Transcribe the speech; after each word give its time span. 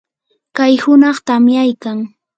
kay 0.57 0.73
hunaq 0.83 1.17
tamyaykan. 1.27 1.97